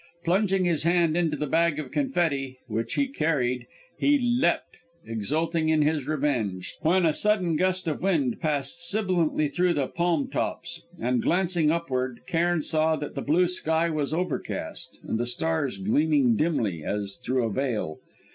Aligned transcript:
Plunging 0.23 0.65
his 0.65 0.81
hand 0.81 1.15
into 1.15 1.37
the 1.37 1.45
bag 1.45 1.77
of 1.77 1.91
confetti, 1.91 2.57
which 2.67 2.95
he 2.95 3.05
carried, 3.07 3.67
he 3.99 4.17
leapt, 4.17 4.77
exulting, 5.05 5.67
to 5.67 5.85
his 5.85 6.07
revenge: 6.07 6.75
when 6.81 7.05
a 7.05 7.13
sudden 7.13 7.55
gust 7.55 7.87
of 7.87 8.01
wind 8.01 8.39
passed 8.41 8.79
sibilantly 8.89 9.47
through 9.47 9.75
the 9.75 9.85
palm 9.85 10.27
tops, 10.27 10.81
and 10.99 11.21
glancing 11.21 11.69
upward, 11.69 12.21
Cairn 12.25 12.63
saw 12.63 12.95
that 12.95 13.13
the 13.13 13.21
blue 13.21 13.45
sky 13.47 13.91
was 13.91 14.11
overcast 14.11 14.97
and 15.03 15.19
the 15.19 15.25
stars 15.27 15.77
gleaming 15.77 16.35
dimly, 16.35 16.83
as 16.83 17.17
through 17.23 17.43
a 17.45 17.51
veil. 17.51 17.99